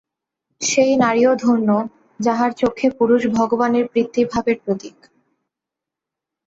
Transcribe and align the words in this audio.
সেই 0.61 0.93
নারীও 0.97 1.33
ধন্য, 1.35 1.69
যাঁহার 2.19 2.51
চক্ষে 2.53 2.87
পুরুষ 2.97 3.21
ভগবানের 3.37 3.85
পিতৃভাবের 3.93 4.57
প্রতীক। 4.63 4.97